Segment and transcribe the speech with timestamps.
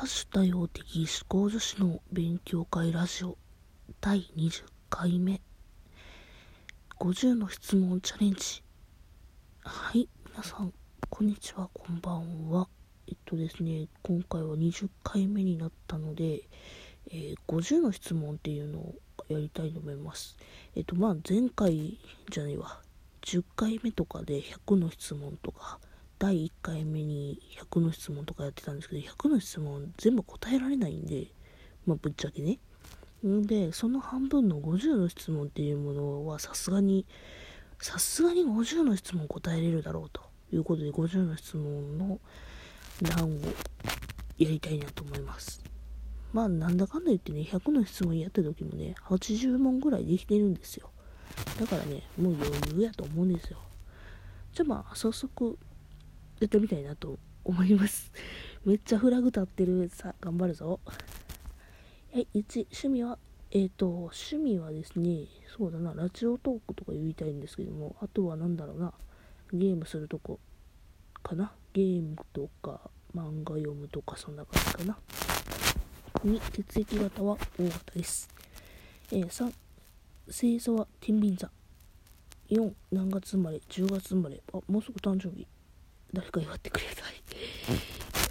[0.00, 3.36] 多種多様的思考女子の勉強会ラジオ
[4.00, 5.42] 第20回目。
[6.98, 8.62] 50の質問チャレンジ。
[9.62, 10.72] はい皆さん
[11.10, 12.66] こんにちはこんばんは。
[13.08, 16.48] えっとですね今回は20回目になったので、
[17.10, 18.94] えー、50の質問っていうのを
[19.28, 20.38] やりたいと思います。
[20.76, 21.98] えっとまあ前回
[22.30, 22.80] じゃないわ。
[23.20, 25.78] 10回目とかで100の質問とか
[26.20, 27.40] 第1回目に
[27.72, 31.28] 100の質問とかやってたんですけど、100の質問全部答えられないんで、
[31.86, 32.58] まあ、ぶっちゃけね。
[33.26, 37.06] んで、その半分の50の質問っていうものはさすがに、
[37.78, 40.20] さすがに50の質問答えれるだろうと
[40.52, 42.20] いうことで、50の質問の
[43.00, 43.40] 欄を
[44.36, 45.64] やりたいなと思います。
[46.34, 50.90] まあ、なんだかんだ言ってね、100の質問やった時もね、80問ぐらいできてるんですよ。
[51.58, 53.58] だからね、もう余裕やと思うんですよ。
[54.52, 55.58] じゃあまあ、早速、
[56.40, 58.12] やってみたいなと思います。
[58.64, 59.88] めっちゃフラグ立ってる。
[59.90, 60.80] さ、頑張るぞ。
[60.84, 63.18] はい、1、趣味は、
[63.50, 68.92] えっ、ー、と、趣味はですね、そうだな、ラジオトークとか言いたいんですけども、あとは何だろうな、
[69.52, 70.40] ゲームするとこ
[71.22, 71.52] かな？
[71.72, 74.98] ゲームとか、漫画読むとか、そんな感じかな。
[76.24, 78.28] 2、血液型は？O 型です。
[79.12, 79.52] えー、3、
[80.26, 80.86] 星座は？
[81.00, 81.50] 天秤座。
[82.48, 84.42] 4、何月生まれ ?10 月生まれ？
[84.52, 85.46] あ、もうすぐ誕生日。
[86.12, 87.22] 誰か祝ってくれさい。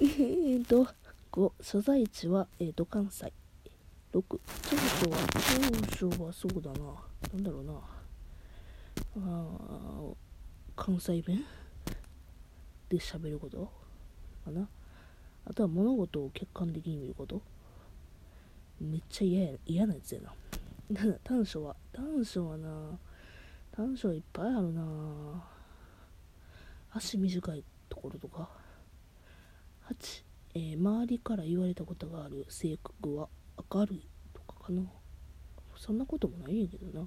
[0.00, 0.86] えっと
[1.32, 3.32] 5所在地は、えーと、関西。
[4.12, 4.22] 6
[4.62, 5.16] 長所は
[5.96, 6.78] 長所はそうだな。
[7.32, 7.72] なんだろうな。
[9.16, 9.46] あ
[10.76, 11.42] 関西弁？
[12.90, 13.72] で喋ること？
[14.44, 14.68] かな？
[15.46, 17.40] あとは物事を客観的に見ること？
[18.80, 20.34] めっちゃ嫌や嫌なやつやな。
[21.24, 22.68] 短所は短所はな。
[23.74, 24.82] 短所はいっぱいあるな。
[26.94, 28.48] 足短いところとか。
[29.90, 32.46] 8、えー、周りから言われたことがある。
[32.48, 33.28] 性格は
[33.72, 34.82] 明るいとかかな。
[35.76, 37.06] そんなこともないねんけどな。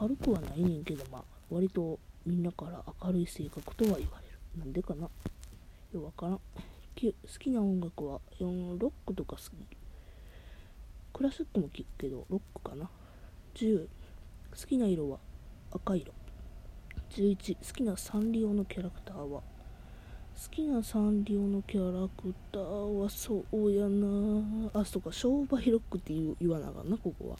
[0.00, 4.38] 明るくはないねんけどまあ割とみんなから明るい性格とは言われる。
[4.58, 5.02] なんでかな。
[5.02, 5.10] よ
[5.92, 6.40] くわからん。
[6.96, 9.50] 9好きな音楽は4ロックとか好き。
[11.12, 12.88] クラシックも聴くけどロックかな。
[13.54, 13.86] 10
[14.50, 15.18] 好きな色は
[15.72, 16.12] 赤色。
[17.12, 19.42] 11好きなサンリオのキャラクターは？
[19.42, 19.42] 好
[20.50, 24.70] きなサンリオのキャラクターはそうやな。
[24.72, 27.36] あそうか商売ロックって言わなあかんなここは。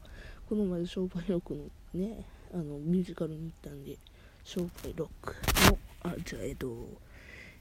[0.47, 3.97] この前商売ロックのねあのミュージカルに行ったんで
[4.45, 5.35] 商売ロック
[5.71, 6.89] のあじゃあえっと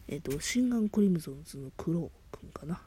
[0.09, 2.81] えっとシンガンクリムゾンズのクローくんかな。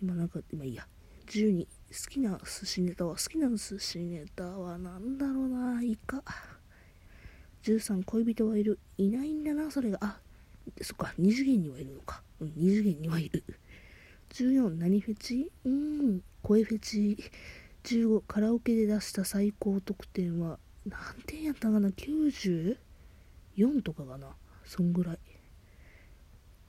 [0.00, 0.86] 今なんか今いいや。
[1.26, 1.68] 12好
[2.10, 6.22] きな寿司ネタは好きな寿司ネタは何だろうなイカ
[7.62, 8.78] 13恋人はいる。
[8.98, 9.70] いないんだな。
[9.70, 9.98] それが。
[10.00, 10.18] あ
[10.80, 11.12] そっか。
[11.18, 12.22] 二次元にはいるのか。
[12.40, 13.44] うん二次元にはいる。
[14.30, 15.50] 14何フェチ？
[15.64, 15.72] うー
[16.16, 17.18] ん声フェチ。
[17.84, 20.58] 15カラオケで出した最高得点は。
[20.86, 22.76] 何点やったかな ?94
[23.82, 24.28] とかかな？
[24.64, 25.18] そんぐらい。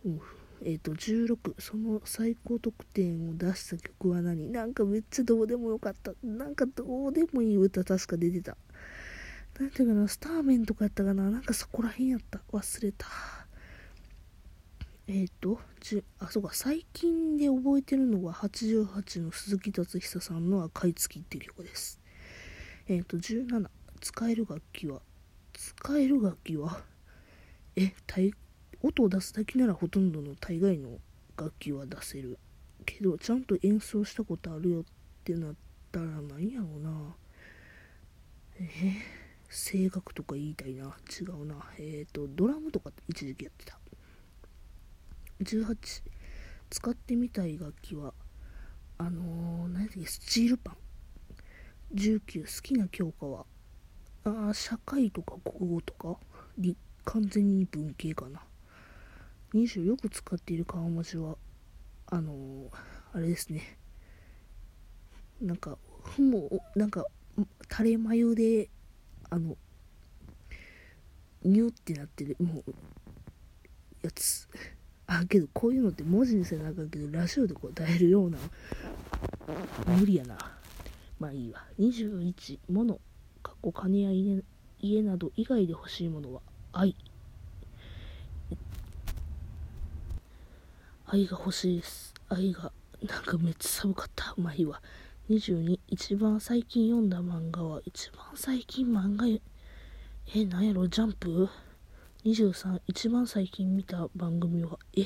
[0.05, 0.21] うん
[0.65, 4.51] えっ、ー、と16その最高得点を出した曲は何？
[4.51, 6.11] なんかめっちゃどうでもよかった。
[6.23, 8.57] なんかどうでもいい歌確か出てた。
[9.59, 12.41] なんていうかな、スターメンとかやったかななんかそこら辺やった。
[12.51, 13.07] 忘れた。
[15.07, 21.99] えっ、ー、と、じあ、そうか、最近で覚えてるのは88の鈴木達久さんの赤い月っていう曲です。
[22.87, 23.69] えっ、ー、と、17、
[24.01, 25.01] 使える楽器は、
[25.53, 26.81] 使える楽器は、
[27.75, 27.93] え、
[28.81, 30.99] 音を出すだけならほとんどの大概の
[31.37, 32.39] 楽器は出せる。
[32.85, 34.83] けど、ちゃんと演奏したことあるよっ
[35.23, 35.55] てなっ
[35.91, 37.15] たら何やろうな。
[38.55, 39.22] えー
[39.53, 40.95] 声楽とか言いたいな。
[41.09, 41.55] 違うな。
[41.77, 43.77] えっ、ー、と、ドラムとか一時期やってた。
[45.41, 45.77] 18、
[46.71, 48.15] 使ってみたい楽器は、
[48.97, 50.77] あのー、何だっけ、スチールパン。
[51.93, 53.45] 19、好きな教科は、
[54.25, 56.17] あ社会とか国語とか、
[57.05, 58.41] 完全に文系かな。
[59.53, 61.37] 20、よく使っている顔文字は、
[62.07, 62.69] あのー、
[63.13, 63.77] あれですね。
[65.39, 65.77] なんか、
[66.17, 67.05] もう、なんか、
[67.69, 68.69] 垂れ眉で
[69.33, 69.57] あの
[71.43, 72.71] ニュってなってるもう
[74.03, 74.47] やつ。
[75.07, 78.37] あけどこういうのって文字にせなあかんけどラジオで答えるような
[79.87, 80.37] 無理やな。
[81.19, 81.65] まあいいわ。
[81.79, 82.99] 21物
[83.41, 84.43] かっこ金や家
[84.79, 86.41] 家など以外で欲しいものは
[86.71, 86.95] 愛。
[91.07, 92.13] 愛が欲しいです。
[92.29, 92.71] 愛が
[93.01, 94.35] なんかめっちゃ寒かった。
[94.37, 94.79] まあいいわ。
[95.29, 99.25] 22一番最近読んだ漫画は一番最近漫画
[100.35, 101.47] えなんやろジャンプ
[102.25, 105.01] ？23一番最近見た番組はえ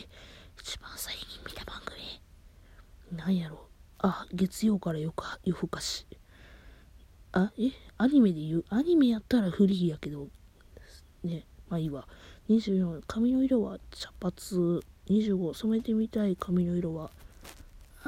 [0.60, 3.16] 一番最近見た番組？
[3.16, 3.68] なんやろ？
[4.00, 6.08] あ月曜から夜か夜更かし。
[7.34, 8.66] あえアニメで言う？
[8.70, 10.30] アニメやったらフリーやけど
[11.24, 12.08] ねまあいいわ。
[12.50, 14.34] 24髪の色は茶髪。
[15.08, 17.12] 25染めてみたい髪の色は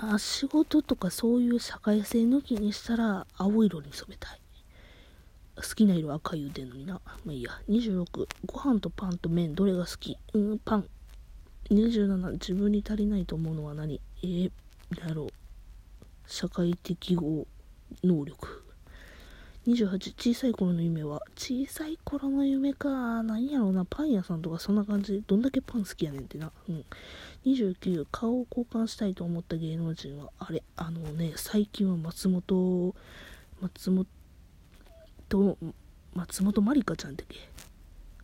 [0.02, 4.40] あ仕事とかそういう社会性抜きにしたら青色に染めたい。
[5.56, 7.02] 好きな色赤言うてんのにな。
[7.26, 7.52] まあいいや。
[7.68, 9.56] 26ご飯とパンと麺。
[9.56, 10.18] どれが好き？
[10.34, 10.86] うんパン。
[11.70, 14.00] 27自分に足りないと思うのは何？
[14.24, 14.52] えー、
[14.96, 15.30] だろう。
[16.28, 17.46] 社会適合
[18.04, 18.64] 能力。
[19.70, 21.22] 28小さい頃の夢は？
[21.36, 23.22] 小さい頃の夢か。
[23.22, 23.86] 何やろうな。
[23.86, 25.24] パン屋さんとかそんな感じ。
[25.28, 26.52] どんだけパン好きやねんってな。
[26.68, 26.86] うん。
[27.46, 30.32] 29顔を交換したいと思った芸能人は？
[30.40, 32.96] あれあのね最近は松本
[33.62, 35.58] 松本
[36.16, 37.38] 松本まりかちゃんだっけ？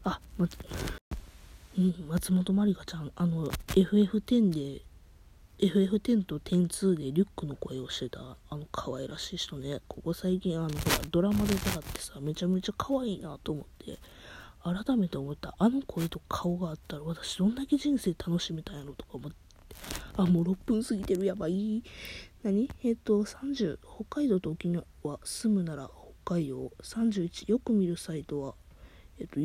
[0.04, 0.48] あ、ま、
[1.78, 3.12] うん、松本まりかちゃん。
[3.16, 4.82] あの FF10 で
[5.58, 8.20] FF10 と102でリュックの声をしてた
[8.50, 9.80] あの可愛らしい人ね。
[9.88, 13.98] ここ最近あのほらドラマで出会ってさめちゃめちゃ可愛いなと思って
[14.64, 15.56] 改めて思った。
[15.58, 19.38] あの声と顔があったら私どんだけ人生楽しめたんやろとか思って
[20.18, 21.84] あもう6分過ぎてるやばい。
[22.44, 22.70] 何？
[22.84, 24.84] えっ、と30北海道と沖縄
[25.24, 25.90] 住むなら
[26.26, 26.72] 北海道。
[26.84, 28.56] 31よく見るサイトは
[29.20, 29.40] えっ、と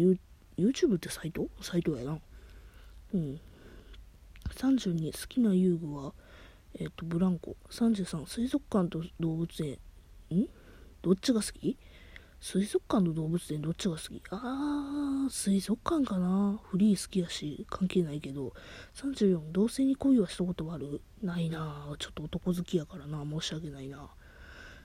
[0.56, 1.48] YouTube ってサイト？
[1.60, 2.18] サイトやな。
[3.14, 3.40] うん。
[4.55, 6.12] 32好きな遊具は、
[6.79, 7.56] えっ、ー、とブランコ。
[7.70, 9.79] 33水族館と動物園。
[10.37, 10.47] ん？
[11.02, 11.76] どっちが好き？
[12.41, 14.23] 水族館と動物園どっちが好き？
[14.31, 16.58] あー水族館かな。
[16.70, 18.52] フリー好きやし関係ないけど。
[18.94, 21.00] 34同性に恋はしたことある？
[21.23, 21.94] ないな。
[21.99, 23.25] ちょっと男好きやからな。
[23.25, 24.08] 申し訳ないな。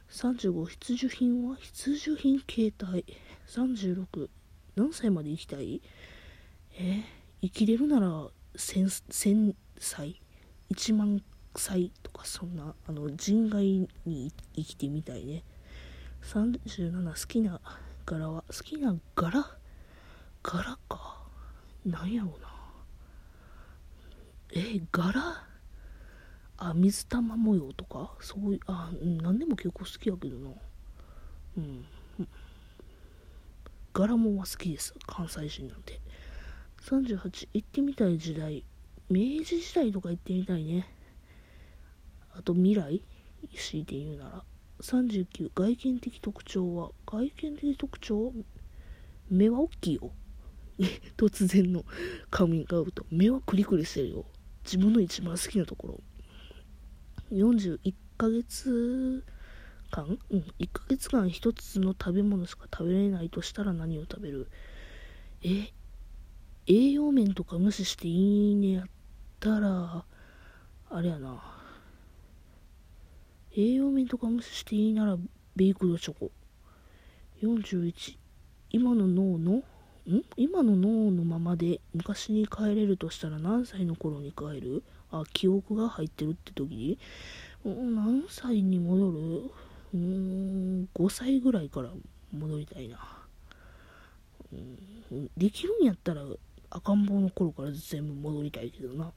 [0.10, 1.56] 35必需品は？
[1.58, 3.06] 必需品携帯
[3.48, 4.30] 36
[4.76, 5.82] 何歳まで生きたい？
[6.78, 7.04] え
[7.42, 10.22] 生きれるなら1000歳
[10.72, 11.22] ？1万
[11.56, 15.44] 歳とかそんなあの人外に生きてみたいね。
[16.24, 17.62] 37好きな
[18.06, 18.44] 柄は？
[18.48, 19.46] 好きな柄？
[20.44, 21.22] 柄か。
[21.86, 22.48] なんやろうな。
[24.54, 25.46] え柄？
[26.58, 28.16] あ水玉模様とか？
[28.22, 30.52] そういうあ何でも結構好きやけどな。
[31.58, 31.86] うん。
[33.94, 34.94] 柄もは好きです。
[35.06, 36.02] 関西人なんで
[36.86, 38.64] 38行ってみたい時代。
[39.10, 40.88] 明治時代とか行ってみたいね。
[42.38, 43.02] あと未来？
[43.56, 44.44] 強いて言うなら。
[44.82, 46.92] 39外見的特徴は？
[47.08, 48.34] 外見的特徴？
[49.32, 50.12] 目は大きいよ。
[51.18, 51.86] 突然の
[52.30, 53.04] カミングアウト。
[53.10, 54.26] 目はクリクリしてるよ。
[54.64, 56.04] 自分の一番好きなところ。
[57.32, 59.24] 41ヶ月
[59.90, 60.20] 間？
[60.30, 60.40] うん。
[60.60, 64.52] 1ヶ月間1つの食べ物しか食べれないとしたら何を食べる？
[65.42, 65.74] え？
[66.68, 68.86] 栄養面とか無視していいねやっ
[69.40, 70.04] たら、
[70.90, 71.42] あれやな。
[73.56, 75.18] 栄養面とか無視していいなら、
[75.56, 76.32] ベイクドチョコ。
[77.44, 78.18] 41。
[78.72, 79.64] 今の脳の、ん？
[80.38, 84.84] 今の脳のままで昔に帰れるとしたら何歳の頃に帰る？
[85.12, 86.98] あ、記憶が入ってるって時
[87.64, 89.18] 何歳に戻る？
[89.94, 91.90] うーん、5歳ぐらいから
[92.32, 92.98] 戻りたいな。
[94.52, 96.24] うん、できるんやったら
[96.78, 99.12] 赤ん坊の頃から全部戻りたいけどな。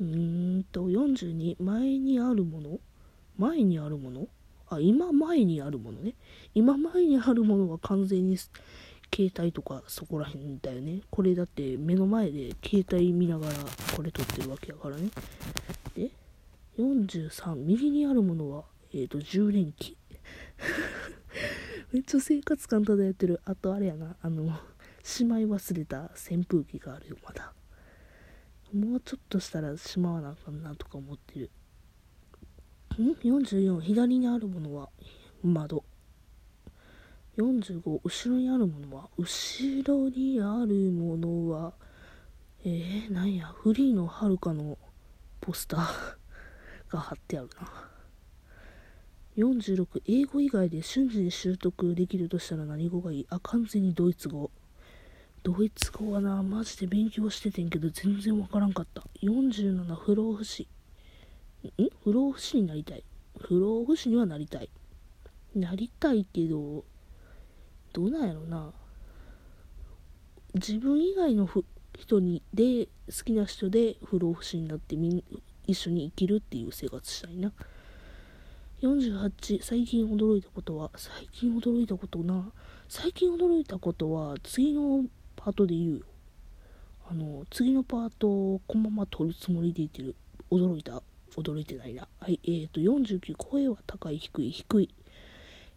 [0.00, 2.78] うーんと、42、前にあるもの？
[3.36, 4.28] 前にあるもの？
[4.68, 6.14] あ、今前にあるものね。
[6.54, 8.36] 今前にあるものは完全に
[9.12, 11.00] 携帯とかそこら辺だよね。
[11.10, 13.54] これだって目の前で携帯見ながら
[13.96, 15.10] これ撮ってるわけやからね。
[15.96, 16.10] で、
[16.78, 19.96] 43、右にあるものは、えっ、ー、と、充電器。
[21.92, 23.40] めっちゃ生活感漂ってる。
[23.44, 24.56] あとあれやな、あの、
[25.02, 27.52] しまい忘れた扇風機があるよまだ。
[28.72, 31.50] もうちょっとしたらしまわなあかんなとか思ってる。
[32.98, 34.88] ん？44左にあるものは？
[35.42, 35.84] 窓。
[37.36, 39.08] 45後ろにあるものは？
[39.16, 41.72] 後ろにあるものは？
[42.64, 43.46] えー、なんや？
[43.46, 44.78] フリーのはるかの
[45.40, 46.16] ポスター
[46.92, 47.88] が貼ってあるな。
[49.36, 53.26] 46英語以外で瞬時に習得できるとしたら何語がいい？
[53.30, 54.50] あ完全にドイツ語。
[55.42, 59.02] ドイツ語はな、マジで勉強しててんけど全然わからんかった。
[59.22, 60.68] 47不老不死。
[61.64, 61.88] ん？
[62.04, 63.04] 不老不死になりたい？
[63.38, 64.68] 不老不死にはなりたい。
[65.54, 66.84] なりたいけど、
[67.92, 68.72] どうなんやろな。
[70.54, 71.48] 自分以外の
[71.96, 75.24] 人にで好きな人で不老不死になってみん
[75.66, 77.52] 一緒に生きるっていう生活したいな。
[78.82, 82.50] 48最近驚いたことは最近驚いたことな
[82.88, 85.04] 最近驚いたことは次の
[85.42, 86.00] パートで言うよ。
[87.10, 90.14] あの、次のパートをこのまま撮るつもりでいてる。
[90.50, 91.02] 驚いた。
[91.34, 92.06] 驚いてないな。
[92.20, 94.94] はい、えーと、49、声は高い、低い、低い。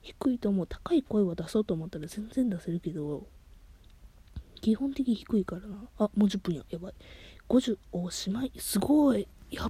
[0.01, 0.67] 低いと思う。
[0.67, 3.25] 高い声は出そうと思ったら全然出せるけど、
[4.59, 5.77] 基本的に低いからな。
[5.97, 6.63] あ、もう10分や。
[6.69, 6.93] やばい。
[7.47, 8.51] 50、おしまい。
[8.57, 9.25] すごい。
[9.49, 9.69] や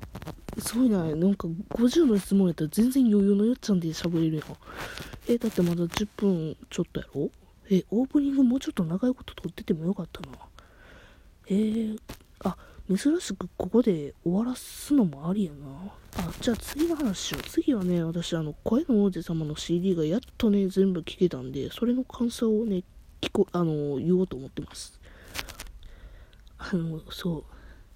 [0.57, 1.03] すごいな。
[1.03, 4.45] なんか50の質問やったら全然余裕のよっちゃんで喋れるやん。
[5.27, 7.29] え、だってまだ10分ちょっとやろ？
[7.75, 10.37] え、オープニングもうちょっと長いこと撮っててもよかったな。
[11.47, 11.99] えー、
[12.43, 12.55] あ、
[12.87, 15.91] 珍しくここで終わらすのもありやな。
[16.17, 17.43] あ、じゃあ次の話しよう。
[17.49, 22.83] 次はね、私、あの、声の王子様の CD がやっとね、全部聞けたんで、それの感想をね、
[23.21, 24.99] 聞こ、あの、言おうと思ってます。
[26.59, 27.43] あの、そう。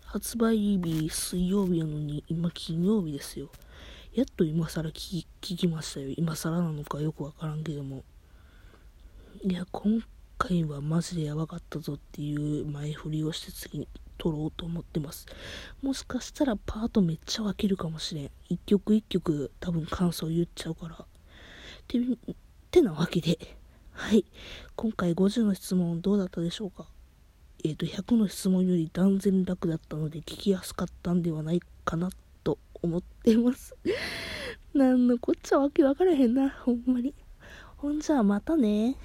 [0.05, 3.50] 発売日水曜日なのに、今金曜日ですよ。
[4.15, 6.10] やっと今更聞き聞きましたよ。
[6.17, 8.03] 今更なのかよくわからんけども。
[9.44, 10.01] いや、今
[10.39, 15.27] 回はマジでやばかったぞっていう前振りをして次に撮ろうと思ってます。
[15.84, 18.32] もしかしたらパートめっちゃ分けるかもしれん。
[18.50, 21.06] 一曲一曲多分感想言っちゃうから。
[21.88, 22.00] て、
[22.72, 23.38] てなわけで、
[23.91, 24.25] はい。
[24.75, 26.88] 今回50の質問どうだったでしょうか？
[27.63, 32.10] えっ、ー、と、100の質問より断然楽だったので聞きやすかったんではないかな
[32.44, 33.75] と思ってます。
[34.74, 37.13] なんのこっちゃわけわからへんな、ほんまに。
[37.77, 38.96] ほんじゃあまたね。